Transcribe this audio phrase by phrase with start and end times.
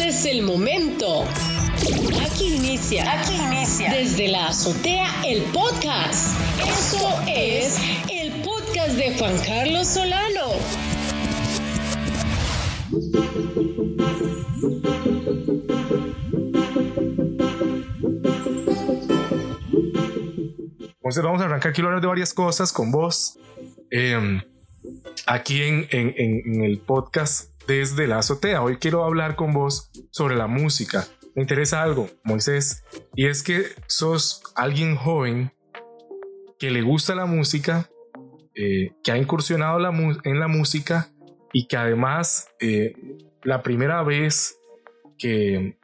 [0.00, 1.26] Este es el momento.
[2.24, 3.20] Aquí inicia.
[3.20, 3.92] Aquí inicia.
[3.92, 6.40] Desde la azotea, el podcast.
[6.58, 7.76] Eso es
[8.10, 10.52] el podcast de Juan Carlos Solano.
[20.94, 23.38] Entonces vamos a arrancar aquí a hablar de varias cosas con vos.
[23.90, 24.40] Em,
[25.26, 28.62] aquí en, en, el podcast desde la azotea.
[28.62, 31.06] Hoy quiero hablar con vos sobre la música.
[31.36, 32.82] Me interesa algo, Moisés,
[33.14, 35.52] y es que sos alguien joven
[36.58, 37.88] que le gusta la música,
[38.56, 39.78] eh, que ha incursionado
[40.24, 41.12] en la música
[41.52, 42.94] y que además eh,
[43.44, 44.58] la primera vez
[45.16, 45.78] que,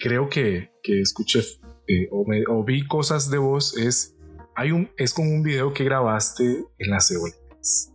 [0.00, 1.40] creo que, que escuché
[1.86, 4.16] eh, o, o, vi cosas de vos es,
[4.56, 7.92] hay un, es como un video que grabaste en las eólicas.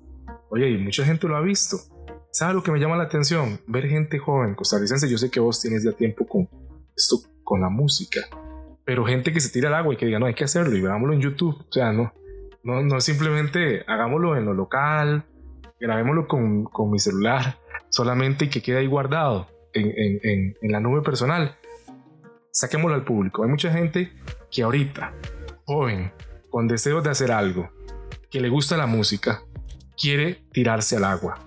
[0.50, 1.93] Oye, y mucha gente lo ha visto.
[2.34, 3.60] ¿Sabes lo que me llama la atención?
[3.68, 5.08] Ver gente joven costarricense.
[5.08, 6.50] Yo sé que vos tienes ya tiempo con
[6.98, 8.22] esto, con la música,
[8.84, 10.82] pero gente que se tira al agua y que diga, no, hay que hacerlo y
[10.82, 11.56] veámoslo en YouTube.
[11.56, 12.12] O sea, no,
[12.64, 15.26] no, no simplemente hagámoslo en lo local,
[15.80, 20.80] grabémoslo con, con mi celular solamente y que quede ahí guardado en, en, en, la
[20.80, 21.56] nube personal.
[22.50, 23.44] Saquémoslo al público.
[23.44, 24.12] Hay mucha gente
[24.50, 25.14] que ahorita,
[25.66, 26.12] joven,
[26.50, 27.70] con deseos de hacer algo,
[28.32, 29.44] que le gusta la música,
[29.96, 31.38] quiere tirarse al agua.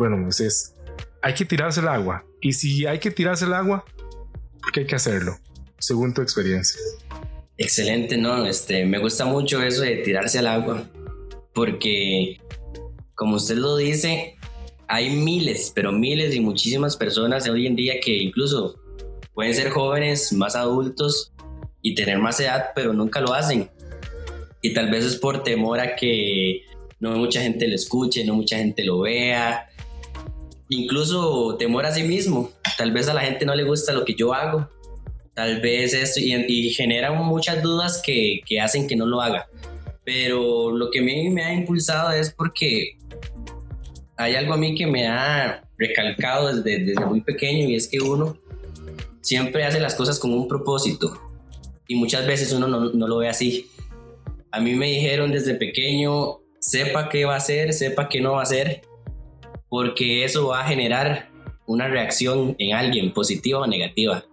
[0.00, 0.74] Bueno, entonces
[1.20, 2.24] hay que tirarse al agua.
[2.40, 3.84] Y si hay que tirarse al agua,
[4.62, 5.36] ¿por qué hay que hacerlo?
[5.78, 6.80] Según tu experiencia.
[7.58, 8.46] Excelente, ¿no?
[8.46, 10.88] Este, me gusta mucho eso de tirarse al agua,
[11.52, 12.40] porque
[13.14, 14.36] como usted lo dice,
[14.88, 18.80] hay miles, pero miles y muchísimas personas hoy en día que incluso
[19.34, 21.34] pueden ser jóvenes, más adultos
[21.82, 23.68] y tener más edad, pero nunca lo hacen.
[24.62, 26.62] Y tal vez es por temor a que
[27.00, 29.66] no mucha gente lo escuche, no mucha gente lo vea.
[30.70, 32.52] Incluso temor a sí mismo.
[32.78, 34.68] Tal vez a la gente no le gusta lo que yo hago.
[35.34, 39.48] Tal vez esto, y, y genera muchas dudas que, que, hacen que no lo haga.
[40.04, 42.96] Pero lo que a mí me ha impulsado es porque
[44.16, 48.00] hay algo a mí que me ha recalcado desde, desde muy pequeño y es que
[48.00, 48.36] uno
[49.22, 51.18] siempre hace las cosas con un propósito
[51.88, 53.68] y muchas veces uno no, no lo ve así.
[54.52, 58.40] A mí me dijeron desde pequeño, sepa qué va a hacer, sepa qué no va
[58.40, 58.82] a hacer,
[59.70, 61.30] porque eso va a generar
[61.66, 64.24] una reacción en alguien, positiva o negativa.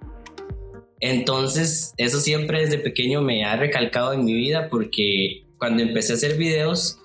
[1.00, 6.16] Entonces, eso siempre desde pequeño me ha recalcado en mi vida porque cuando empecé a
[6.16, 7.00] hacer videos,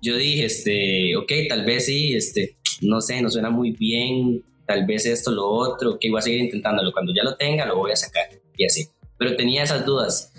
[0.00, 4.86] yo dije, este, ok, tal vez sí, este, no sé, no suena muy bien, tal
[4.86, 6.92] vez esto, lo otro, que voy a seguir intentándolo.
[6.92, 8.88] Cuando ya lo tenga, lo voy a sacar y así.
[9.18, 10.32] Pero tenía esas dudas.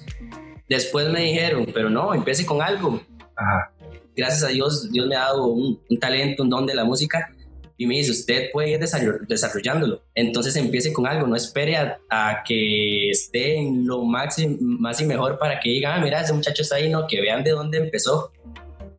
[0.69, 3.01] Después me dijeron, pero no, empiece con algo.
[3.35, 3.73] Ajá
[4.19, 7.33] gracias a Dios, Dios me ha dado un, talento, un don de la música
[7.77, 8.79] y me dice, usted puede ir
[9.27, 10.03] desarrollándolo.
[10.13, 15.39] Entonces empiece con algo, no espere a, que esté en lo máximo, más y mejor
[15.39, 18.33] para que digan, ah, mira, ese muchacho está ahí, no, que vean de dónde empezó.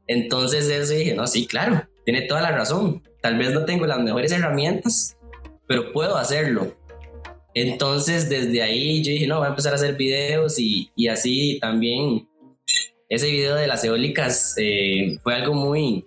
[0.06, 3.02] Entonces eso dije, no, sí, claro, tiene toda la razón.
[3.20, 5.14] Tal vez no tengo las mejores herramientas,
[5.66, 6.74] pero puedo hacerlo.
[7.52, 11.58] Entonces desde ahí yo dije, no, voy a empezar a hacer videos y, y así
[11.60, 12.29] también
[13.10, 16.06] ese video de las eólicas eh, fue algo muy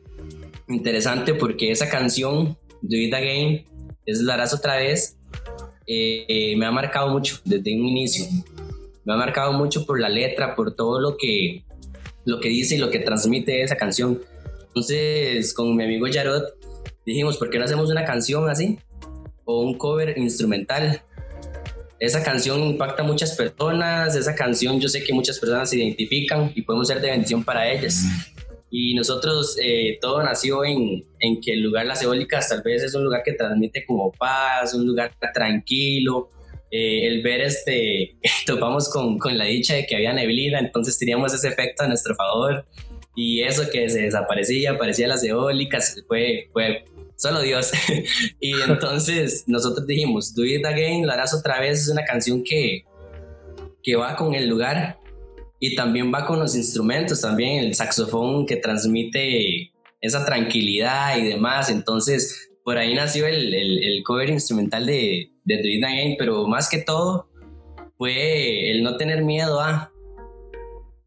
[0.69, 3.65] interesante porque esa canción, Do It Again,
[4.05, 5.17] es la harás otra vez,
[5.85, 8.25] eh, me ha marcado mucho desde un inicio.
[9.03, 11.65] Me ha marcado mucho por la letra, por todo lo que,
[12.23, 14.21] lo que dice y lo que transmite esa canción.
[14.67, 16.55] Entonces, con mi amigo Jarot,
[17.05, 18.79] dijimos, ¿por qué no hacemos una canción así?
[19.43, 21.01] O un cover instrumental
[22.05, 26.51] esa canción impacta a muchas personas, esa canción yo sé que muchas personas se identifican
[26.53, 28.03] y podemos ser de bendición para ellas.
[28.69, 32.93] Y nosotros, eh, todo nació en, en, que el lugar Las Eólicas tal vez es
[32.93, 36.29] un lugar que transmite como paz, un lugar tranquilo.
[36.69, 41.33] Eh, el ver este, topamos con, con la dicha de que había neblina, entonces teníamos
[41.33, 42.65] ese efecto a nuestro favor.
[43.15, 46.83] Y eso que se desaparecía, aparecía las eólicas, fue, fue
[47.15, 47.71] solo Dios.
[48.39, 52.83] y entonces nosotros dijimos, Do It Again, lo harás otra vez, es una canción que,
[53.81, 54.99] que va con el lugar
[55.59, 59.71] y también va con los instrumentos, también el saxofón que transmite
[60.01, 61.69] esa tranquilidad y demás.
[61.69, 66.69] Entonces, por ahí nació el, el, cover instrumental de, de Do It Again, pero más
[66.69, 67.29] que todo
[67.97, 69.93] fue el no tener miedo a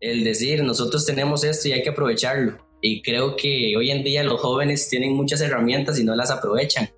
[0.01, 2.66] el decir, nosotros tenemos esto y hay que aprovecharlo.
[2.89, 6.89] Y creo que hoy en día los jóvenes tienen muchas herramientas y no las aprovechan.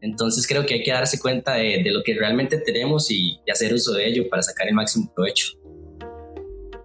[0.00, 3.92] Entonces creo que hay que darse cuenta de, lo que realmente tenemos y, hacer uso
[3.92, 5.48] de ello para sacar el máximo provecho.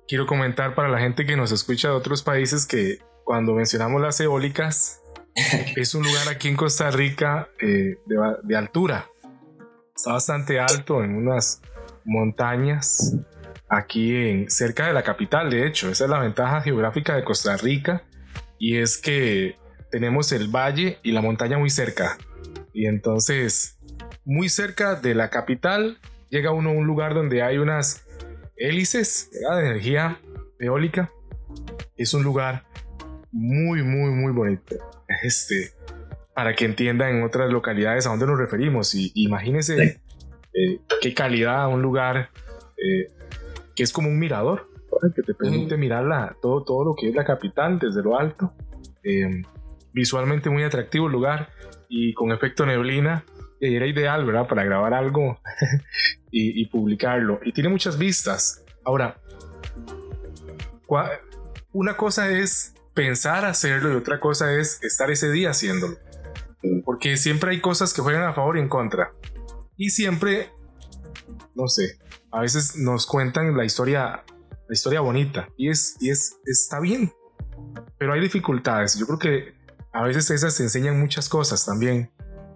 [0.09, 4.19] Quiero comentar para la gente que nos escucha de otros países que cuando mencionamos las
[4.19, 5.01] eólicas,
[5.77, 7.95] es un lugar aquí en Costa Rica eh,
[8.43, 9.09] de, altura.
[9.95, 11.61] Está bastante alto en unas
[12.03, 13.15] montañas
[13.69, 15.89] aquí en, cerca de la capital, de hecho.
[15.89, 18.03] Esa es la ventaja geográfica de Costa Rica
[18.59, 19.55] y es que
[19.91, 22.17] tenemos el valle y la montaña muy cerca.
[22.73, 23.79] Y entonces,
[24.25, 25.99] muy cerca de la capital,
[26.29, 28.05] llega uno a un lugar donde hay unas
[28.57, 30.19] hélices de energía
[30.59, 31.11] eólica.
[31.95, 32.65] Es un lugar
[33.31, 34.75] muy, muy, muy bonito.
[35.23, 35.71] Este,
[36.35, 38.93] para que entiendan en otras localidades a dónde nos referimos.
[38.93, 40.01] Y imagínense
[40.53, 42.29] eh, qué calidad un lugar
[42.77, 43.11] eh,
[43.75, 44.69] que es como un mirador,
[45.15, 48.53] que te permite mirar todo, todo lo que es la capital desde lo alto.
[49.03, 49.43] Em,
[49.93, 51.49] visualmente muy atractivo el lugar
[51.89, 53.25] y con efecto neblina.
[53.59, 54.47] Y era ideal, ¿verdad?
[54.47, 55.39] Para grabar algo
[56.31, 57.39] y, publicarlo.
[57.43, 58.63] Y tiene muchas vistas.
[58.85, 59.19] Ahora,
[61.71, 65.97] una cosa es pensar hacerlo y otra cosa es estar ese día haciéndolo.
[66.85, 69.11] Porque siempre hay cosas que juegan a favor y en contra.
[69.75, 70.51] Y siempre,
[71.55, 71.99] no sé,
[72.31, 74.23] a veces nos cuentan la historia,
[74.67, 77.11] la historia bonita y es, y es, está bien.
[77.97, 78.97] Pero hay dificultades.
[78.97, 79.53] Yo creo que
[79.93, 82.11] a veces esas enseñan muchas cosas también.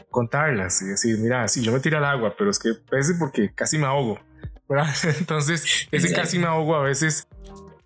[0.09, 3.53] Contarlas y decir, mira, sí, yo me tiré al agua, pero es que parece porque
[3.53, 4.19] casi me ahogo.
[5.19, 7.27] Entonces, ese casi me ahogo a veces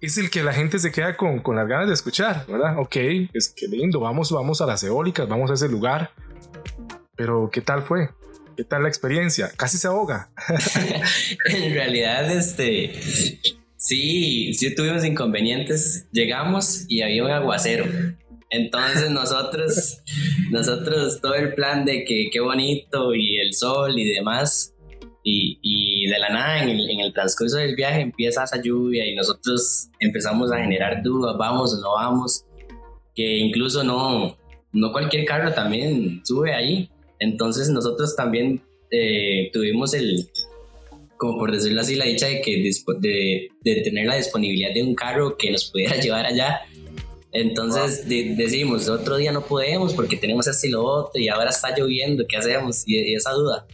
[0.02, 2.78] es el que la gente se queda con, con las ganas de escuchar, ¿verdad?
[2.78, 2.96] Ok,
[3.34, 6.12] es que lindo, vamos, vamos a las eólicas, vamos a ese lugar.
[7.16, 8.10] Pero, ¿qué tal fue?
[8.56, 9.52] ¿Qué tal la experiencia?
[9.56, 10.30] Casi se ahoga.
[11.46, 12.94] en realidad, este,
[13.86, 16.08] sí, sí tuvimos inconvenientes.
[16.12, 17.86] Llegamos y había un aguacero.
[18.50, 20.02] Entonces nosotros,
[20.52, 24.74] nosotros todo el plan de que qué bonito y el sol y demás,
[25.28, 29.16] y, de la nada en el, en el, transcurso del viaje empieza esa lluvia y
[29.16, 32.46] nosotros empezamos a generar dudas, vamos o no vamos,
[33.16, 34.38] que incluso no,
[34.72, 36.92] no cualquier carro también sube ahí.
[37.20, 38.62] Entonces nosotros también
[38.92, 40.30] eh, tuvimos el,
[41.26, 42.58] como por decirlo así, la dicha de, que,
[43.00, 46.62] de, de, tener la disponibilidad de un carro que nos pudiera llevar allá.
[47.32, 51.76] Entonces decimos, otro día no podemos porque tenemos este y lo otro y ahora está
[51.76, 52.84] lloviendo, ¿qué hacemos?
[52.88, 53.66] y esa duda.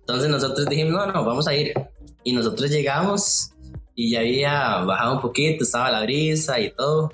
[0.00, 1.72] Entonces nosotros dijimos, no, no, vamos a ir.
[2.22, 3.52] Y nosotros llegamos
[3.94, 7.12] y ya había bajado un poquito, estaba la brisa y todo.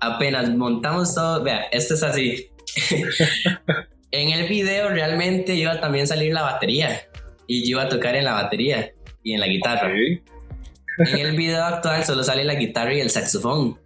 [0.00, 2.48] Apenas montamos todo, vea, esto es así.
[4.10, 7.02] en el video realmente iba a también salir la batería
[7.46, 9.92] y yo iba a tocar en la batería y en la guitarra.
[9.92, 13.80] En el video actual solo sale la guitarra y el saxofón.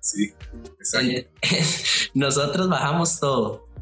[0.00, 0.34] Sí,
[0.78, 1.30] exacto.
[2.14, 3.72] nosotros bajamos todo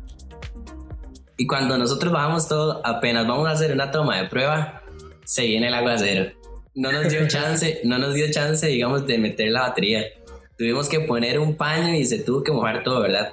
[1.41, 4.83] y cuando nosotros bajamos todo, apenas vamos a hacer una toma de prueba,
[5.25, 6.33] se viene el aguacero.
[6.75, 10.05] No nos dio chance, no nos dio chance, digamos, de meter la batería.
[10.59, 13.33] Tuvimos que poner un paño y se tuvo que mojar todo, ¿verdad?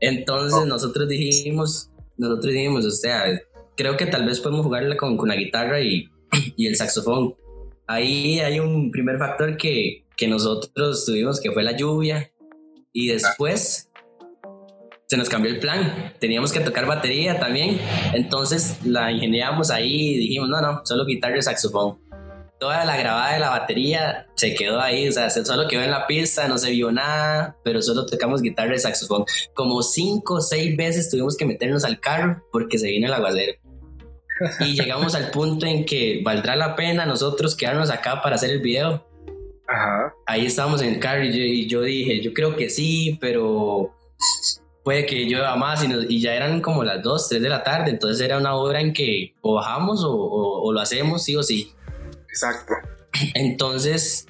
[0.00, 3.24] Entonces nosotros dijimos, nosotros dijimos, o sea,
[3.76, 6.08] creo que tal vez podemos jugarla con, con la guitarra y,
[6.56, 7.34] y el saxofón.
[7.86, 12.32] Ahí hay un primer factor que, que nosotros tuvimos, que fue la lluvia.
[12.92, 13.90] Y después
[15.12, 16.14] se nos cambió el plan.
[16.20, 17.78] Teníamos que tocar batería también.
[18.14, 21.98] Entonces la ingeniamos ahí y dijimos, no, no, solo guitarra y saxofón.
[22.58, 26.06] Toda la grabada de la batería se quedó ahí, o sea, solo quedó en la
[26.06, 29.24] pista, no se vio nada, pero solo tocamos guitarra y saxofón.
[29.52, 33.52] Como cinco o seis veces tuvimos que meternos al carro porque se vino el aguacero.
[34.60, 38.60] Y llegamos al punto en que valdrá la pena nosotros quedarnos acá para hacer el
[38.60, 39.06] video.
[40.26, 43.94] Ahí estábamos en el carro y yo dije, yo creo que sí, pero
[44.82, 48.20] puede que llueva más y, ya eran como las 2, 3 de la tarde, entonces
[48.24, 51.72] era una hora en que o bajamos o, lo hacemos sí o sí.
[52.28, 52.74] Exacto.
[53.34, 54.26] Entonces,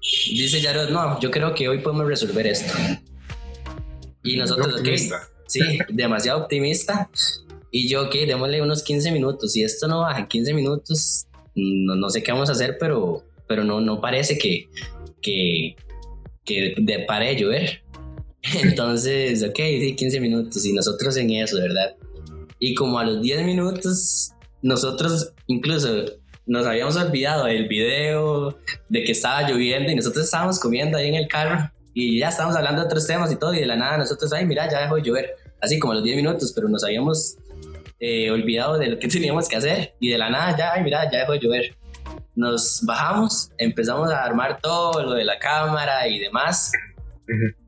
[0.00, 2.72] dice Jared, no, yo creo que hoy podemos resolver esto.
[4.22, 4.88] Y nosotros, ok,
[5.46, 7.10] sí, demasiado optimista.
[7.70, 9.52] Y yo, ok, démosle unos 15 minutos.
[9.52, 13.24] Si esto no baja en 15 minutos, no, no sé qué vamos a hacer, pero,
[13.46, 14.68] pero no, no parece que,
[15.22, 15.76] que,
[16.44, 17.82] que de, pare de llover.
[18.62, 21.96] Entonces, ok, sí, 15 minutos y nosotros en eso, ¿verdad?
[22.58, 26.04] Y como a los 10 minutos, nosotros incluso
[26.46, 28.58] nos habíamos olvidado del video,
[28.88, 32.56] de que estaba lloviendo y nosotros estábamos comiendo ahí en el carro y ya estábamos
[32.56, 34.96] hablando de otros temas y todo y de la nada nosotros, ay, mira, ya dejó
[34.96, 37.36] de llover, así como a los 10 minutos, pero nos habíamos
[38.00, 41.10] eh, olvidado de lo que teníamos que hacer y de la nada ya, ay, mira,
[41.10, 41.76] ya dejó de llover.
[42.34, 46.72] Nos bajamos, empezamos a armar todo lo de la cámara y demás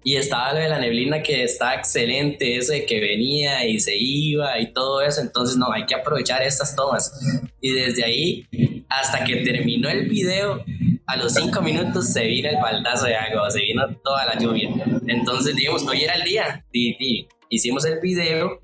[0.05, 3.97] y estaba lo de la neblina que está excelente, eso de que venía y se
[3.97, 5.21] iba y todo eso.
[5.21, 7.13] Entonces, no, hay que aprovechar estas tomas.
[7.61, 8.47] Y desde ahí
[8.89, 10.65] hasta que terminó el video,
[11.07, 14.71] a los cinco minutos se vino el baldazo de agua, se vino toda la lluvia.
[15.07, 16.65] Entonces dijimos, hoy era el día.
[16.73, 18.61] Y, hicimos el video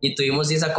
[0.00, 0.74] y tuvimos esa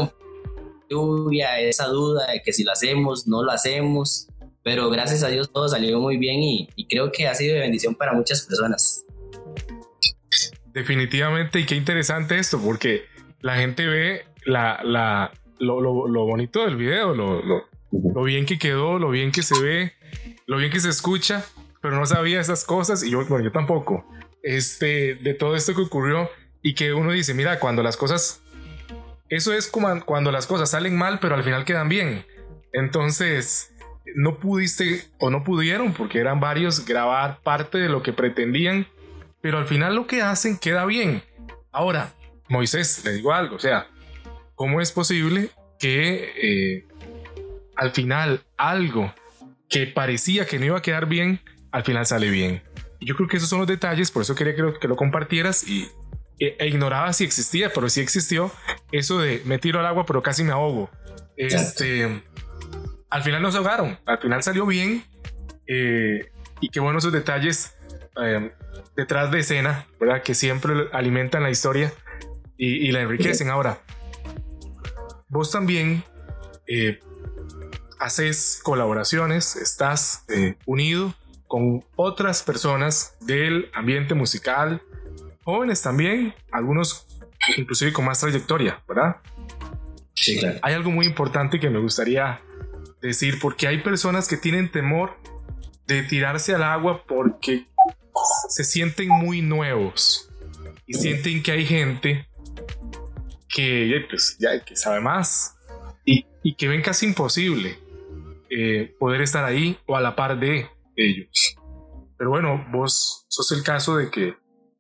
[0.89, 4.27] lluvia, esa duda de que si lo hacemos, no lo hacemos,
[4.63, 7.93] pero gracias a Dios todo salió muy bien y, creo que ha sido de bendición
[7.93, 9.05] para muchas personas.
[10.73, 13.03] Definitivamente, y qué interesante esto, porque
[13.41, 18.97] la gente ve la, la, lo, lo, bonito del video, lo, lo, bien que quedó,
[18.97, 19.93] lo bien que se ve,
[20.47, 21.45] lo bien que se escucha,
[21.79, 24.05] pero no sabía esas cosas y yo, bueno, yo tampoco,
[24.41, 26.27] este, de todo esto que ocurrió
[26.63, 28.41] y que uno dice, mira, cuando las cosas,
[29.29, 32.25] eso es como cuando las cosas salen mal, pero al final quedan bien.
[32.73, 33.73] Entonces,
[34.15, 38.87] no pudiste o no pudieron, porque eran varios, grabar parte de lo que pretendían,
[39.41, 41.23] pero al final lo que hacen queda bien.
[41.71, 42.13] Ahora,
[42.49, 43.87] Moisés, le digo algo, o sea,
[44.55, 46.87] ¿cómo es posible que eh,
[47.75, 49.13] al final algo
[49.69, 51.41] que parecía que no iba a quedar bien,
[51.71, 52.61] al final sale bien?
[53.01, 55.89] Yo creo que esos son los detalles, por eso quería que lo compartieras y
[56.39, 58.51] e, e ignoraba si existía, pero sí existió
[58.91, 60.89] eso de me tiro al agua, pero casi me ahogo.
[61.37, 62.23] Este,
[63.09, 65.03] al final no se ahogaron, al final salió bien.
[65.67, 67.75] Eh, y qué buenos esos detalles
[68.21, 68.51] eh,
[68.95, 70.23] detrás de escena, ¿verdad?
[70.23, 71.93] Que siempre alimentan la historia
[72.57, 73.49] y, la enriquecen.
[73.49, 73.79] Ahora,
[75.27, 76.03] vos también
[76.67, 76.99] eh,
[77.99, 80.25] haces colaboraciones, estás
[80.65, 81.13] unido
[81.47, 84.81] con otras personas del ambiente musical,
[85.45, 87.07] jóvenes también, algunos
[87.55, 89.17] inclusive con más trayectoria, ¿verdad?
[90.15, 90.59] Sí, claro.
[90.63, 92.41] Hay algo muy importante que me gustaría
[93.01, 95.17] decir, porque hay personas que tienen temor
[95.87, 97.67] de tirarse al agua porque
[98.49, 100.31] se sienten muy nuevos
[100.87, 102.27] y sienten que hay gente
[103.47, 105.55] que, pues, ya, que sabe más
[106.03, 106.25] y,
[106.55, 107.77] que ven casi imposible
[108.49, 111.55] eh, poder estar ahí o a la par de ellos.
[112.17, 114.35] Pero bueno, vos sos el caso de que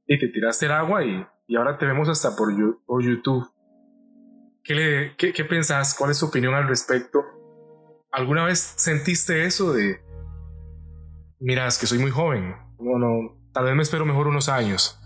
[0.07, 3.47] te tiraste al agua y, ahora te vemos hasta por, YouTube.
[4.63, 5.95] ¿Qué, le, qué, ¿Qué pensás?
[5.97, 7.23] ¿Cuál es tu opinión al respecto?
[8.11, 9.99] ¿Alguna vez sentiste eso de,
[11.39, 14.99] mira, es que soy muy joven, no, tal vez me espero mejor unos años,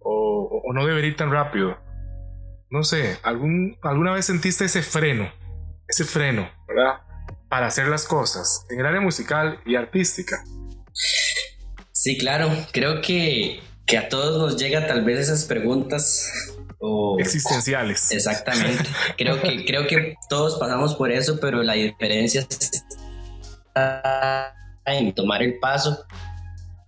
[0.00, 1.78] o, no debería ir tan rápido?
[2.68, 5.30] No sé, ¿algún, ¿alguna vez sentiste ese freno,
[5.86, 7.02] ese freno, ¿verdad?
[7.48, 10.42] Para hacer las cosas en el área musical y artística.
[11.92, 16.54] Sí, claro, creo que, que a todos nos llega tal vez esas preguntas
[17.18, 18.10] existenciales.
[18.10, 18.84] Exactamente.
[19.16, 24.54] Creo que, creo que todos pasamos por eso, pero la diferencia está
[24.86, 26.04] en tomar el paso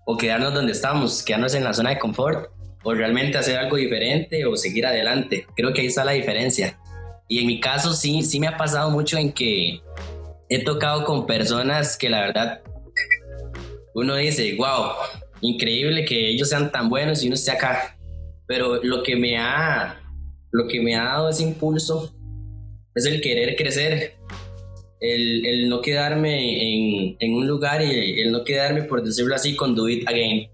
[0.05, 2.51] o quedarnos donde estamos, quedarnos en la zona de confort
[2.83, 5.47] o realmente hacer algo diferente o seguir adelante.
[5.57, 6.79] Creo que ahí está la diferencia.
[7.29, 9.81] Y en mi caso sí, sí me ha pasado mucho en que
[10.49, 12.63] he tocado con personas que la verdad
[13.95, 14.93] uno dice, wow,
[15.41, 17.99] increíble que ellos sean tan buenos y uno esté acá
[18.49, 20.01] pero lo que me ha,
[20.51, 22.13] lo que me ha dado ese impulso
[22.95, 24.15] es el querer crecer,
[25.01, 29.55] el, el no quedarme en, en, un lugar y el no quedarme, por decirlo así,
[29.55, 30.51] con Do It Again.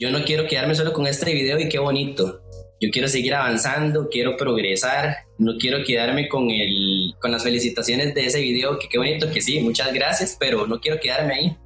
[0.00, 2.40] Yo no quiero quedarme solo con este video y qué bonito.
[2.80, 8.24] Yo quiero seguir avanzando, quiero progresar, no quiero quedarme con, el, con las felicitaciones de
[8.24, 11.56] ese video, que qué bonito, que sí, muchas gracias, pero no quiero quedarme ahí.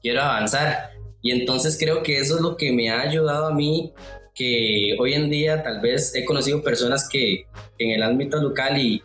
[0.00, 0.95] Quiero avanzar.
[1.22, 3.92] Y entonces creo que eso es lo que me ha ayudado a mí
[4.34, 7.46] que hoy en día tal vez he conocido personas que
[7.78, 9.02] en el ámbito local y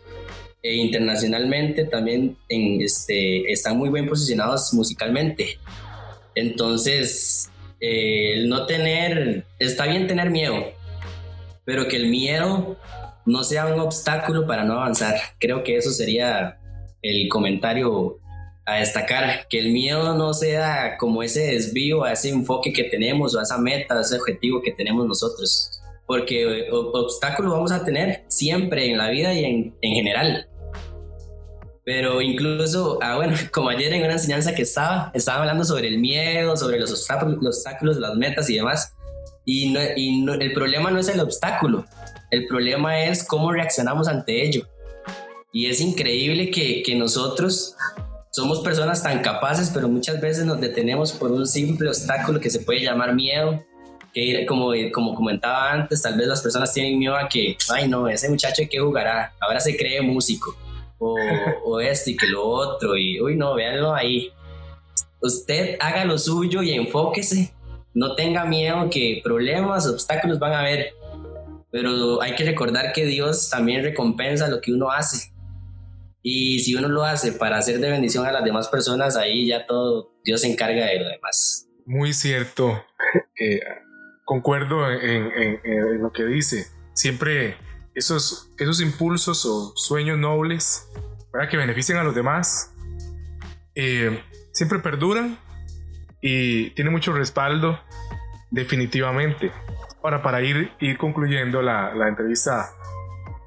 [0.63, 5.58] e internacionalmente también en, este, están muy bien posicionados musicalmente.
[6.36, 7.50] Entonces,
[7.80, 10.72] eh, el no tener, está bien tener miedo,
[11.65, 12.77] pero que el miedo
[13.25, 15.15] no sea un obstáculo para no avanzar.
[15.39, 16.60] Creo que eso sería
[17.01, 18.20] el comentario
[18.65, 23.36] a destacar, que el miedo no sea como ese desvío a ese enfoque que tenemos
[23.36, 25.82] o a esa meta, a ese objetivo que tenemos nosotros.
[26.06, 30.48] Porque obstáculos vamos a tener siempre en la vida y en, en general.
[31.84, 35.98] Pero incluso, ah, bueno, como ayer en una enseñanza que estaba, estaba hablando sobre el
[35.98, 38.94] miedo, sobre los obstáculos, los obstáculos las metas y demás.
[39.46, 41.84] Y, y el problema no es el obstáculo,
[42.30, 44.68] el problema es cómo reaccionamos ante ello.
[45.51, 47.75] Y es increíble que, que nosotros
[48.31, 52.61] somos personas tan capaces, pero muchas veces nos detenemos por un simple obstáculo que se
[52.61, 53.63] puede llamar miedo.
[54.13, 58.09] Que como, como comentaba antes, tal vez las personas tienen miedo a que, ay no,
[58.09, 60.53] ese muchacho que jugará, ahora se cree músico,
[60.97, 61.15] o,
[61.65, 64.29] o esto y que lo otro, y uy no, véanlo ahí.
[65.21, 67.53] Usted haga lo suyo y enfóquese,
[67.93, 70.93] no tenga miedo que problemas, obstáculos van a haber,
[71.71, 75.30] pero hay que recordar que Dios también recompensa lo que uno hace.
[76.24, 79.66] Y si uno lo hace para hacer de bendición a las demás personas, ahí ya
[79.66, 81.68] todo, Dios se encarga de lo demás.
[81.86, 82.84] Muy cierto.
[83.40, 83.60] Eh,
[84.24, 86.68] concuerdo en, lo que dice.
[86.94, 87.58] Siempre
[87.96, 90.88] esos, esos impulsos o sueños nobles
[91.32, 92.74] para que beneficien a los demás,
[93.74, 95.40] eh, siempre perduran
[96.22, 97.80] y tiene mucho respaldo
[98.51, 99.51] definitivamente.
[100.04, 102.70] Ahora, para ir, ir concluyendo la, la entrevista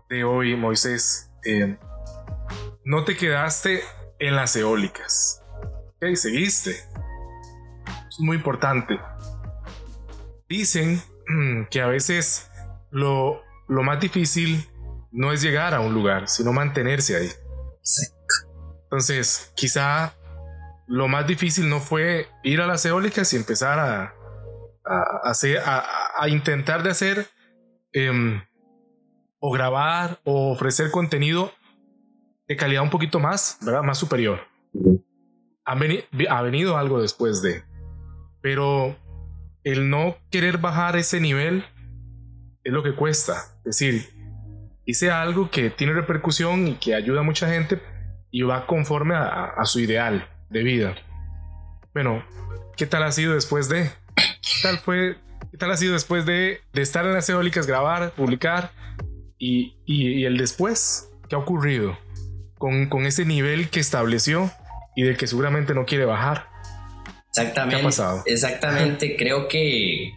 [0.09, 1.77] de hoy, Moisés, eh,
[2.85, 3.83] no te quedaste
[4.19, 5.43] en las eólicas.
[5.97, 6.15] ¿Ok?
[6.15, 6.71] Seguiste.
[6.71, 8.99] Es muy importante.
[10.49, 11.03] Dicen
[11.71, 12.51] que a veces
[12.91, 14.69] lo, lo más difícil
[15.11, 17.31] no es llegar a un lugar, sino mantenerse ahí.
[18.85, 20.15] Entonces, quizá
[20.87, 24.15] lo más difícil no fue ir a las eólicas y empezar a,
[24.85, 27.27] a, hacer, a, intentar de hacer
[27.93, 28.43] em,
[29.39, 31.53] o grabar o ofrecer contenido
[32.47, 33.83] de calidad un poquito más, ¿verdad?
[33.83, 34.41] Más superior.
[35.65, 35.75] Ha,
[36.43, 37.63] venido algo después de,
[38.43, 38.97] pero
[39.63, 41.65] el no querer bajar ese nivel
[42.65, 43.35] es lo que cuesta.
[43.59, 44.09] Es decir,
[44.85, 47.81] hice algo que tiene repercusión y que ayuda a mucha gente
[48.31, 50.95] y va conforme a, su ideal de vida.
[51.95, 52.23] Bueno,
[52.77, 53.91] ¿qué tal ha sido después de?
[54.17, 55.17] ¿Qué tal fue?
[55.51, 58.73] ¿Qué tal ha sido después de, de estar en las eólicas, grabar, publicar?
[59.39, 61.97] Y, y, el después, ¿qué ha ocurrido
[62.65, 64.51] con, con ese nivel que estableció
[64.97, 66.47] y del que seguramente no quiere bajar?
[67.29, 67.77] Exactamente.
[67.77, 68.23] ¿Qué ha pasado?
[68.25, 69.17] Exactamente.
[69.19, 70.13] Creo que,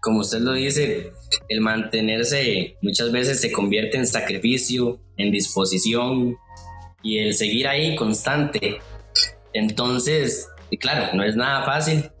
[0.00, 1.10] como usted lo dice,
[1.48, 6.36] el mantenerse muchas veces se convierte en sacrificio, en disposición
[7.02, 8.78] y el seguir ahí constante.
[9.52, 10.46] Entonces,
[10.78, 12.12] claro, no es nada fácil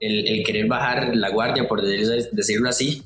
[0.00, 3.02] el, querer bajar la guardia, por decirlo así,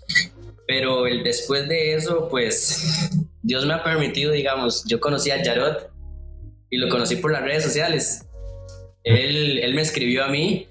[0.67, 3.09] pero el después de eso, pues
[3.41, 5.92] Dios me ha permitido, digamos, yo conocí a Jarot
[6.73, 8.27] y lo conocí por las redes sociales.
[9.05, 10.67] Él, él me escribió a mí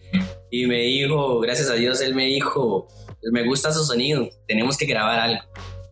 [0.49, 2.87] y me dijo, gracias a Dios, él me dijo,
[3.31, 5.41] me gusta su sonido, tenemos que grabar algo.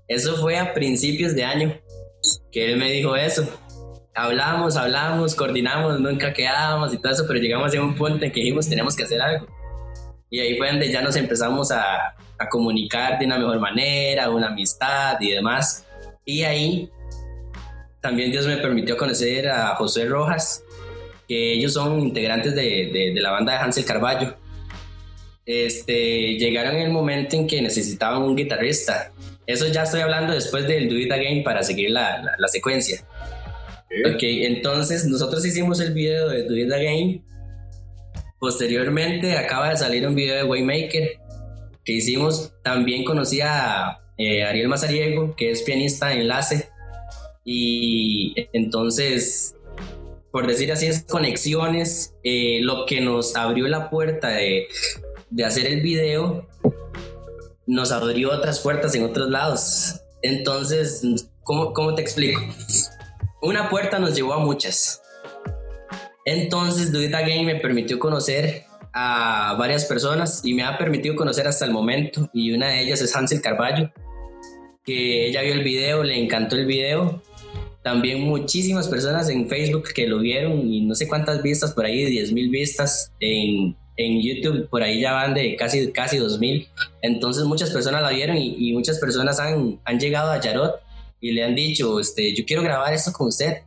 [0.07, 1.79] Eso fue a principios de año
[2.51, 3.47] que él me dijo eso.
[4.15, 8.39] Hablamos, hablamos, coordinamos, nunca quedábamos y todo eso, pero llegamos a un punto en que
[8.39, 9.45] dijimos tenemos que hacer algo.
[10.31, 14.47] Y ahí fue donde ya nos empezamos a, a comunicar de una mejor manera, una
[14.47, 15.85] amistad y demás.
[16.25, 16.89] Y ahí
[18.01, 20.63] también Dios me permitió conocer a José Rojas,
[21.27, 24.35] que ellos son integrantes de, de, de la banda de Hansel Carballo.
[25.45, 29.11] Este, llegaron en el momento en que necesitaban un guitarrista.
[29.47, 33.03] Eso ya estoy hablando después del Do It Again para seguir la, la, secuencia.
[34.05, 37.23] ok, entonces nosotros hicimos el video de Do It Again
[38.39, 41.19] Posteriormente acaba de salir un video de Waymaker
[41.83, 42.53] que hicimos.
[42.63, 46.69] También conocí a eh, Ariel Mazariego, que es pianista de enlace.
[47.51, 49.55] Y entonces,
[50.31, 52.13] por decir así, es conexiones.
[52.23, 54.67] Eh, lo que nos abrió la puerta de,
[55.31, 56.47] de hacer el video
[57.65, 59.99] nos abrió otras puertas en otros lados.
[60.21, 61.01] Entonces,
[61.41, 62.39] ¿cómo, ¿cómo, te explico?
[63.41, 65.01] Una puerta nos llevó a muchas.
[66.25, 71.47] Entonces, Do It Again me permitió conocer a varias personas y me ha permitido conocer
[71.47, 72.29] hasta el momento.
[72.31, 73.89] Y una de ellas es Hansel Carballo,
[74.85, 77.23] que ella vio el video, le encantó el video.
[77.83, 82.05] También muchísimas personas en Facebook que lo vieron y no sé cuántas vistas, por ahí
[82.05, 86.67] 10 mil vistas en, en, YouTube, por ahí ya van de casi, casi 2 mil.
[87.01, 90.75] Entonces muchas personas la vieron y, y, muchas personas han, han llegado a Yarot
[91.21, 93.59] y le han dicho, este, yo quiero grabar esto con usted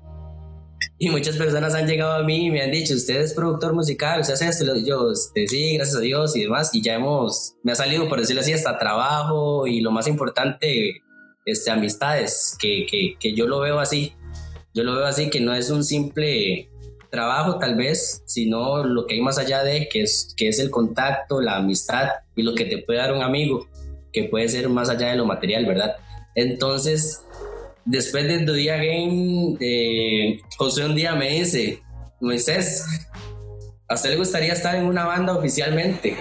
[1.03, 4.21] y muchas personas han llegado a mí y me han dicho, usted es productor musical,
[4.21, 7.73] usted hace esto, yo, este, sí, gracias a Dios y demás, y ya hemos, me
[7.73, 11.03] ha salido, por decirlo así, hasta trabajo y lo más importante,
[11.45, 14.15] este, amistades, que, que, que yo lo veo así,
[14.75, 16.71] yo lo veo así, que no es un simple
[17.11, 20.71] trabajo tal vez, sino lo que hay más allá de, que es, que es el
[20.71, 23.69] contacto, la amistad y lo que te puede dar un amigo,
[24.13, 25.97] que puede ser más allá de lo material, ¿verdad?
[26.35, 27.23] Entonces,
[27.85, 31.83] después del día game, eh, José un día me dice,
[32.19, 32.87] Moisés,
[33.89, 36.17] ¿a usted le gustaría estar en una banda oficialmente?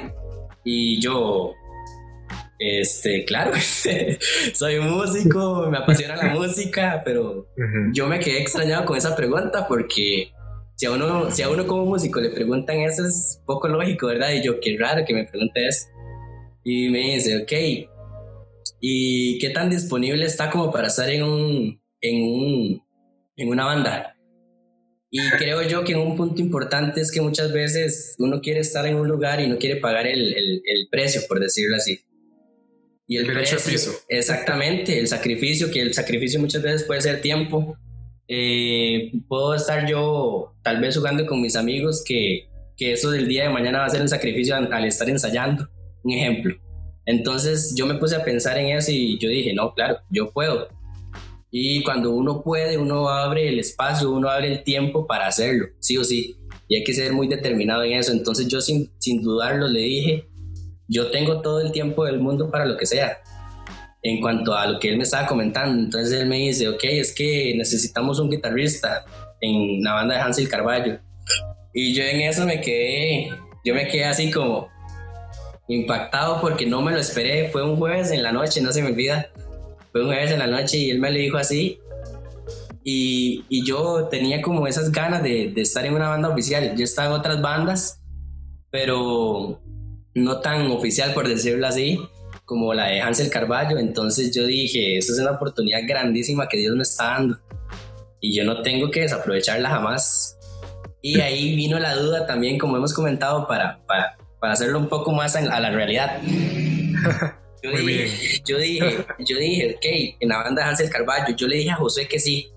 [0.65, 1.53] Y yo,
[2.63, 3.54] este, claro,
[4.54, 7.47] soy músico, me apasiona la música, pero
[7.91, 10.32] yo me quedé extrañado con esa pregunta porque
[10.76, 14.34] si a uno, si a uno como músico le preguntan eso es poco lógico, ¿verdad?
[14.34, 15.88] Y yo, qué raro que me pregunte eso.
[16.63, 17.52] Y me dice, ok,
[18.80, 22.84] y qué tan disponible está como para estar en un, en un,
[23.38, 24.15] en una banda.
[25.10, 28.97] Y creo yo que un punto importante es que muchas veces uno quiere estar en
[28.97, 32.02] un lugar y no quiere pagar el, el, el precio, por decirlo así.
[33.12, 37.76] Y el derecho precio, Exactamente, el sacrificio, que el sacrificio muchas veces puede ser tiempo.
[38.26, 42.47] Eh, puedo estar yo tal vez jugando con mis amigos que,
[42.78, 45.67] que eso del día de mañana va a ser un sacrificio al, al estar ensayando.
[46.06, 46.56] Un ejemplo.
[47.06, 50.69] Entonces yo me puse a pensar en eso y yo dije, no, claro, yo puedo.
[51.52, 55.97] Y cuando uno puede, uno abre el espacio, uno abre el tiempo para hacerlo, sí
[55.97, 56.38] o sí.
[56.69, 58.13] Y hay que ser muy determinado en eso.
[58.13, 60.31] Entonces yo sin, sin dudarlo le dije,
[60.91, 63.21] yo tengo todo el tiempo del mundo para lo que sea.
[64.04, 67.13] En cuanto a lo que él me estaba comentando, entonces él me dice, ok, es
[67.13, 69.06] que necesitamos un guitarrista
[69.39, 70.99] en la banda de Hansel Carballo.
[71.73, 73.30] Y yo en eso me quedé,
[73.63, 74.67] yo me quedé así como
[75.69, 77.47] impactado porque no me lo esperé.
[77.49, 79.30] Fue un jueves en la noche, no se me olvida.
[79.93, 81.80] Fue un jueves en la noche y él me lo dijo así.
[82.84, 86.75] Y, y yo tenía como esas ganas de, de, estar en una banda oficial.
[86.75, 88.01] Yo estaba en otras bandas,
[88.71, 89.62] pero
[90.13, 92.00] no tan oficial, por decirlo así,
[92.45, 93.78] como la de Hansel Carballo.
[93.78, 97.39] Entonces yo dije, esa es una oportunidad grandísima que Dios me está dando.
[98.19, 100.38] Y yo no tengo que desaprovecharla jamás.
[101.02, 105.12] Y ahí vino la duda también, como hemos comentado, para, para, para hacerlo un poco
[105.12, 106.21] más a la realidad.
[107.63, 111.58] Yo dije, yo dije, yo dije, ok, en la banda de Hansel Carballo, yo le
[111.58, 112.52] dije a José que sí.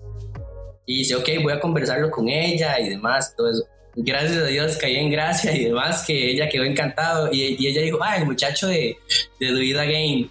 [0.85, 3.63] Y dice, ok, voy a conversarlo con ella y demás, todo eso.
[3.97, 7.29] Gracias a Dios caí en gracia y demás, que ella quedó encantado.
[7.31, 8.97] Y, y ella dijo, ah, el muchacho de,
[9.39, 10.29] de Do It Again.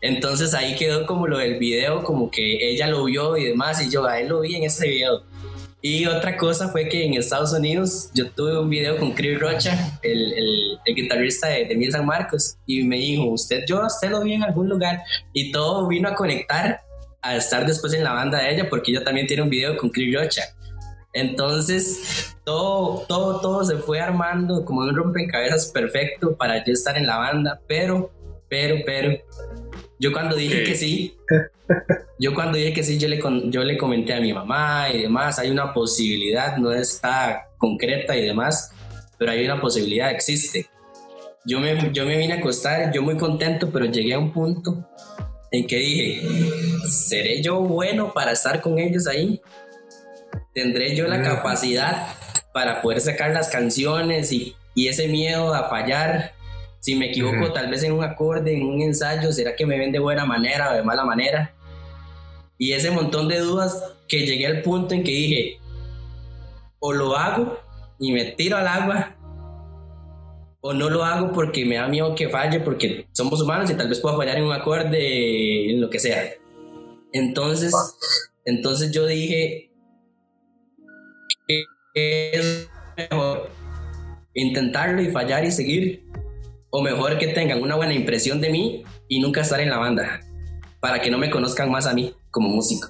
[0.00, 3.90] Entonces ahí quedó como lo del video, como que ella lo vio y demás, y
[3.90, 5.22] yo a él lo vi en ese video.
[5.80, 9.98] Y otra cosa fue que en Estados Unidos yo tuve un video con Chris Rocha,
[10.02, 14.10] el, el, el guitarrista de, de Mil San Marcos, y me dijo, usted, yo usted
[14.10, 16.82] lo vi en algún lugar, y todo vino a conectar
[17.20, 19.90] a estar después en la banda de ella, porque ella también tiene un video con
[19.90, 20.42] Chris Rocha.
[21.12, 27.06] Entonces, todo, todo, todo se fue armando como un rompecabezas perfecto para yo estar en
[27.06, 28.10] la banda, pero,
[28.48, 29.18] pero, pero,
[29.98, 31.16] yo cuando dije que sí,
[32.18, 33.20] yo cuando dije que sí, yo le,
[33.50, 38.24] yo le comenté a mi mamá y demás, hay una posibilidad, no está concreta y
[38.24, 38.72] demás,
[39.18, 40.66] pero hay una posibilidad, existe.
[41.44, 44.88] Yo me, yo me vine a acostar, yo muy contento, pero llegué a un punto
[45.50, 46.22] en que dije,
[46.88, 49.40] ¿seré yo bueno para estar con ellos ahí?
[50.54, 52.14] ¿Tendré yo la capacidad
[52.52, 56.32] para poder sacar las canciones y, y ese miedo a fallar?
[56.80, 59.92] Si me equivoco tal vez en un acorde, en un ensayo, ¿será que me ven
[59.92, 61.54] de buena manera o de mala manera?
[62.58, 65.60] Y ese montón de dudas que llegué al punto en que dije,
[66.80, 67.58] o lo hago
[67.98, 69.16] y me tiro al agua,
[70.60, 73.88] o no lo hago porque me da miedo que falle, porque somos humanos y tal
[73.88, 76.30] vez pueda fallar en un acorde, en lo que sea.
[77.12, 77.74] Entonces,
[78.44, 79.71] entonces yo dije,
[81.94, 83.50] es mejor
[84.34, 86.04] intentarlo y fallar y seguir
[86.70, 90.20] o mejor que tengan una buena impresión de mí y nunca estar en la banda,
[90.80, 92.88] para que no me conozcan más a mí como músico.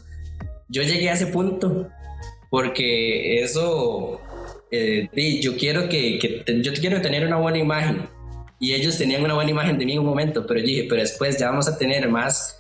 [0.69, 1.88] Yo llegué a ese punto
[2.49, 4.21] porque eso,
[4.71, 5.09] eh,
[5.43, 8.09] yo quiero que, que, yo quiero tener una buena imagen
[8.61, 11.01] y ellos tenían una buena imagen de mí en un momento, pero yo dije, pero
[11.01, 12.57] después ya vamos a tener más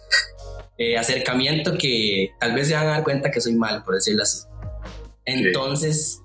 [0.76, 4.24] eh, acercamiento que tal vez se van a dar cuenta que soy mal, por decirlo
[4.24, 4.40] así.
[5.24, 6.20] Entonces,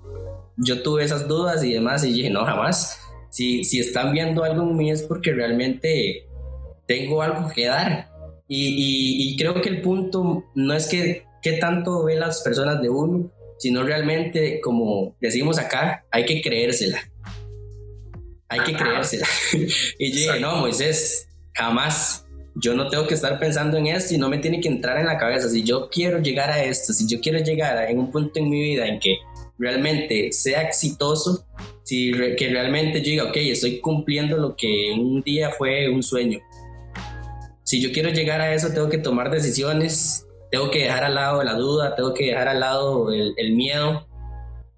[0.58, 2.98] yo tuve esas dudas y demás y dije, no, jamás
[3.30, 6.26] si, si están viendo algo en mí es porque realmente
[6.86, 8.08] tengo algo que dar.
[8.48, 12.88] Y, y, creo que el punto no es que qué tanto ven las personas de
[12.88, 16.98] uno, sino realmente, como decimos acá, hay que creérsela.
[18.48, 19.26] Hay que creérsela.
[19.98, 22.24] y yo dije, no, Moisés, jamás.
[22.60, 25.06] Yo no tengo que estar pensando en esto y no me tiene que entrar en
[25.06, 25.48] la cabeza.
[25.48, 28.48] Si yo quiero llegar a esto, si yo quiero llegar a, en un punto en
[28.48, 29.16] mi vida en que
[29.58, 31.46] realmente sea exitoso,
[31.82, 36.38] si que realmente yo diga, ok, estoy cumpliendo lo que un día fue un sueño.
[37.64, 41.42] Si yo quiero llegar a eso, tengo que tomar decisiones, tengo que dejar al lado
[41.42, 44.06] la duda, tengo que dejar al lado el, el miedo,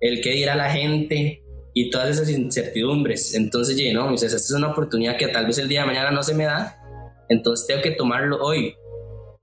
[0.00, 1.42] el qué dirá la gente
[1.74, 3.34] y todas esas incertidumbres.
[3.34, 6.22] Entonces, yo no, esta es una oportunidad que tal vez el día de mañana no
[6.22, 6.76] se me da,
[7.28, 8.74] entonces tengo que tomarlo hoy.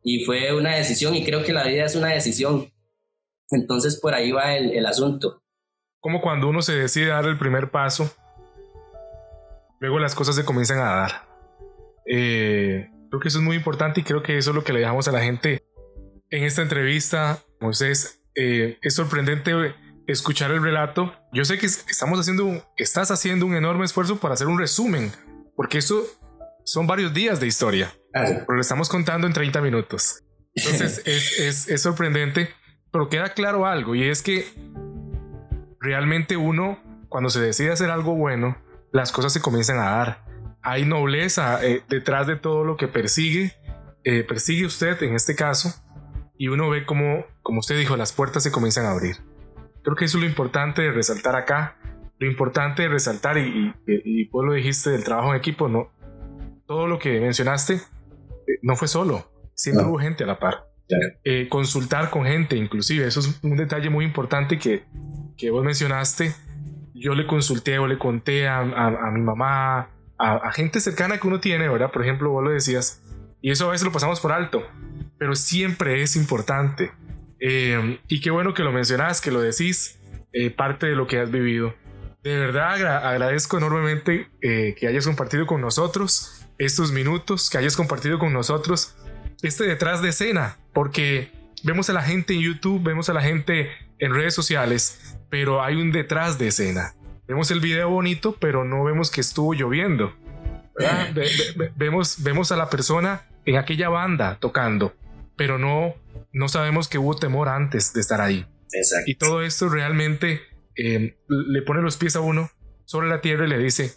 [0.03, 2.71] Y fue una decisión y creo que la vida es una decisión.
[3.51, 5.41] Entonces, por ahí va el, el asunto
[6.07, 8.09] como cuando uno se decide dar el primer paso,
[9.81, 11.27] luego las cosas se comienzan a dar.
[12.05, 14.79] Eh, creo que eso es muy importante y creo que eso es lo que le
[14.79, 15.65] dejamos a la gente
[16.29, 17.39] en esta entrevista.
[17.59, 19.51] Moisés, eh, es sorprendente
[20.07, 21.13] escuchar el relato.
[21.33, 25.11] Yo sé que estamos haciendo, estás haciendo un enorme esfuerzo para hacer un resumen,
[25.55, 26.05] porque eso
[26.63, 30.23] son varios días de historia, pero lo estamos contando en 30 minutos.
[30.53, 32.49] Entonces es, es, es sorprendente,
[32.91, 34.45] pero queda claro algo y es que
[35.79, 38.57] realmente uno, cuando se decide hacer algo bueno,
[38.91, 40.25] las cosas se comienzan a dar.
[40.61, 43.53] Hay nobleza eh, detrás de todo lo que persigue,
[44.03, 45.73] eh, persigue usted en este caso,
[46.37, 49.17] y uno ve como, como usted dijo, las puertas se comienzan a abrir.
[49.83, 51.77] Creo que eso es lo importante de resaltar acá,
[52.19, 55.91] lo importante de resaltar, y, y, vos lo dijiste del trabajo en equipo, no,
[56.65, 60.66] todo lo que mencionaste eh, no fue solo, siempre hubo gente a la par,
[61.23, 64.85] Eh, consultar con gente, inclusive, eso es un detalle muy importante que,
[65.37, 66.33] que vos mencionaste.
[66.93, 68.63] Yo le consulté o le conté a,
[69.11, 71.91] mi mamá, a, gente cercana que uno tiene, ¿verdad?
[71.91, 73.03] Por ejemplo, vos lo decías,
[73.41, 74.63] y eso a veces lo pasamos por alto,
[75.19, 76.91] pero siempre es importante.
[77.39, 79.99] Eh, y qué bueno que lo mencionas, que lo decís,
[80.31, 81.75] eh, parte de lo que has vivido.
[82.23, 88.33] De verdad agradezco enormemente que hayas compartido con nosotros estos minutos, que hayas compartido con
[88.33, 88.97] nosotros
[89.41, 91.31] este detrás de escena, porque
[91.63, 93.69] vemos a la gente en YouTube, vemos a la gente
[93.99, 96.93] en redes sociales, pero hay un detrás de escena.
[97.27, 100.15] Vemos el video bonito, pero no vemos que estuvo lloviendo.
[101.75, 104.93] vemos, vemos a la persona en aquella banda tocando,
[105.35, 105.95] pero no,
[106.31, 108.45] no sabemos que hubo temor antes de estar ahí.
[109.05, 110.41] Y todo esto realmente
[110.75, 112.51] eh, le pone los pies a uno
[112.85, 113.95] sobre la tierra y le dice,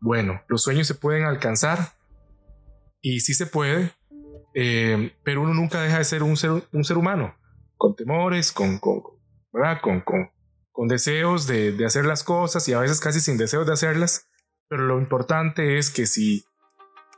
[0.00, 1.94] bueno, los sueños se pueden alcanzar
[3.00, 3.92] y sí se puede,
[4.54, 7.34] eh, pero uno nunca deja de ser un ser, humano,
[7.76, 9.02] con temores, con, con,
[9.80, 10.30] con,
[10.72, 14.28] con, deseos de, de, hacer las cosas y a veces casi sin deseos de hacerlas,
[14.68, 16.44] pero lo importante es que si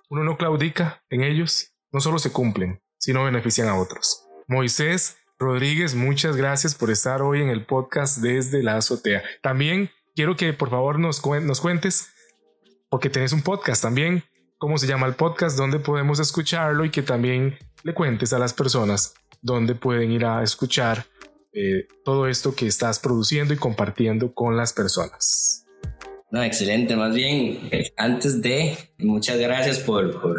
[0.08, 4.26] uno no claudica en ellos, no solo se cumplen, sino benefician a otros.
[4.46, 9.22] Moisés Rodríguez, muchas gracias por estar hoy en el podcast desde la azotea.
[9.42, 12.12] También quiero que por favor nos, nos cuentes,
[12.90, 14.24] porque tenés un podcast también,
[14.60, 18.52] cómo se llama el podcast, dónde podemos escucharlo y que también le cuentes a las
[18.52, 21.06] personas dónde pueden ir a escuchar
[21.54, 25.64] eh, todo esto que estás produciendo y compartiendo con las personas.
[26.30, 26.94] No, excelente.
[26.94, 30.36] Más bien, antes de, muchas gracias por, por,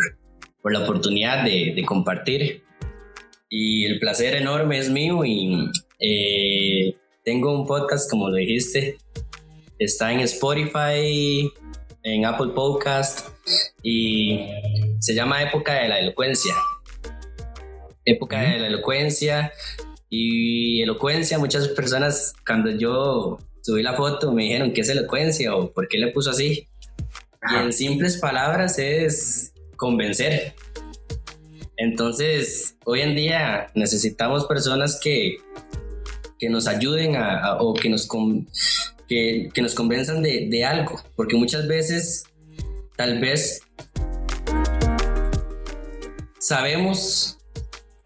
[0.61, 2.63] por la oportunidad de, de, compartir.
[3.49, 5.67] Y el placer enorme es mío y
[5.99, 8.97] eh, tengo un podcast, como lo dijiste,
[9.79, 11.51] está en Spotify,
[12.03, 13.29] en Apple Podcast
[13.83, 14.39] y
[14.99, 16.53] se llama Época de la Elocuencia.
[18.05, 19.51] Época de la Elocuencia
[20.09, 25.71] y elocuencia, muchas personas cuando yo subí la foto me dijeron qué es elocuencia o
[25.71, 26.67] por qué le puso así.
[27.49, 30.53] Y en simples palabras es convencer.
[31.77, 35.37] Entonces, hoy en día necesitamos personas que,
[36.37, 38.07] que nos ayuden a, o que nos,
[39.53, 42.23] que, nos convenzan de, de, algo, porque muchas veces
[42.95, 43.61] tal vez
[46.39, 47.37] sabemos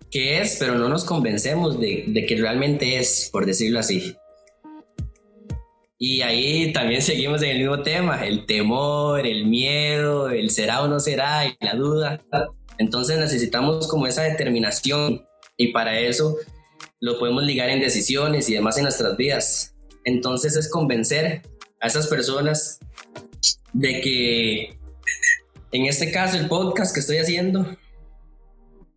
[0.09, 4.15] qué es, pero no nos convencemos de, de que realmente es, por decirlo así.
[5.99, 10.87] Y ahí también seguimos en el mismo tema, el temor, el miedo, el será o
[10.87, 12.25] no será y la duda.
[12.79, 15.23] Entonces necesitamos como esa determinación
[15.55, 16.35] y para eso
[16.99, 19.74] lo podemos ligar en decisiones y demás en nuestras vidas.
[20.05, 21.41] Entonces es convencer
[21.81, 22.79] a esas personas
[23.73, 24.79] de que,
[25.71, 27.77] en este caso, el podcast que estoy haciendo,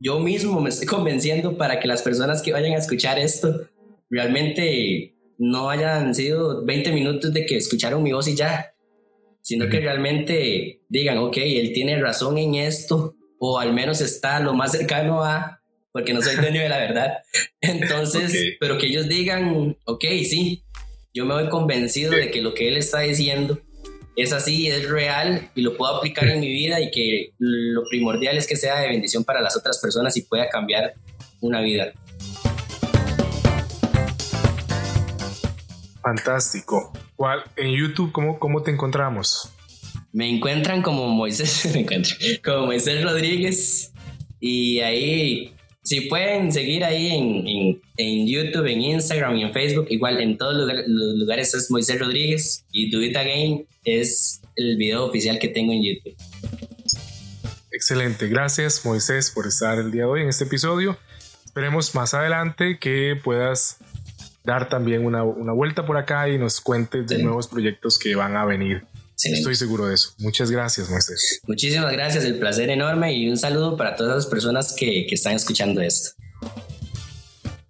[0.00, 3.68] yo mismo me estoy convenciendo para que las personas que vayan a escuchar esto
[4.10, 8.74] realmente no hayan sido 20 minutos de que escucharon mi voz y ya,
[9.40, 14.52] sino que realmente digan, ok, él tiene razón en esto, o al menos está lo
[14.52, 17.18] más cercano a, porque no soy dueño de la verdad.
[17.60, 20.64] Entonces, pero que ellos digan, ok, sí,
[21.18, 23.58] yo me voy convencido de que lo que él está diciendo
[24.14, 28.36] es así, es real y lo puedo aplicar en mi vida y que lo primordial
[28.36, 30.94] es que sea de bendición para las otras personas y pueda cambiar
[31.40, 31.92] una vida.
[36.02, 36.92] Fantástico.
[37.16, 39.50] ¿Cuál, en YouTube, ¿cómo, ¿cómo te encontramos?
[40.12, 43.92] Me encuentran como Moisés, me encuentro, como Moisés Rodríguez
[44.38, 45.52] y ahí
[45.88, 50.54] si pueden seguir ahí en, en, YouTube, en Instagram y en Facebook, igual en todos
[50.54, 55.72] los lugares, es Moisés Rodríguez y Do It Again es el video oficial que tengo
[55.72, 56.14] en YouTube.
[57.70, 60.98] Excelente, gracias Moisés por estar el día de hoy en este episodio.
[61.46, 63.78] Esperemos más adelante que puedas
[64.44, 68.36] dar también una, una vuelta por acá y nos cuentes de nuevos proyectos que van
[68.36, 68.84] a venir
[69.24, 70.14] Estoy seguro de eso.
[70.18, 71.40] Muchas gracias, Moisés.
[71.46, 75.34] Muchísimas gracias, el placer enorme y un saludo para todas las personas que, que están
[75.34, 76.10] escuchando esto.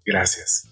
[0.05, 0.67] Gracias.